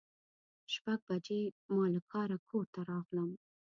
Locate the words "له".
1.93-2.01